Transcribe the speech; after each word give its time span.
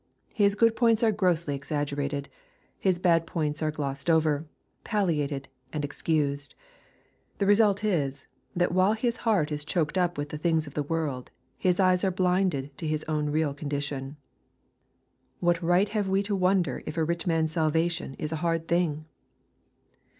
His 0.33 0.55
good 0.55 0.75
points 0.75 1.03
are 1.03 1.11
grossly 1.11 1.53
exaggerated. 1.53 2.27
His 2.79 2.97
bad 2.97 3.27
points 3.27 3.61
are 3.61 3.69
glossed 3.69 4.09
over, 4.09 4.47
palliated, 4.83 5.47
and 5.71 5.85
excused. 5.85 6.55
The 7.37 7.45
result 7.45 7.83
is, 7.83 8.25
that 8.55 8.71
while 8.71 8.93
his 8.93 9.17
heart 9.17 9.51
is 9.51 9.63
choked 9.63 9.99
up 9.99 10.17
with 10.17 10.29
the 10.29 10.39
things 10.39 10.65
of 10.65 10.73
the 10.73 10.81
world, 10.81 11.29
his 11.55 11.79
eyes 11.79 12.03
are 12.03 12.09
blinded 12.09 12.75
to 12.79 12.87
his 12.87 13.03
own 13.03 13.29
real 13.29 13.53
condition. 13.53 14.17
What 15.39 15.61
right 15.61 15.89
have 15.89 16.09
we 16.09 16.23
to 16.23 16.35
wonder 16.35 16.81
is 16.87 16.97
a 16.97 17.03
rich 17.03 17.27
man's 17.27 17.51
salvatian 17.51 18.15
is 18.15 18.31
a 18.31 18.37
hard 18.41 18.67
thing 18.67 19.05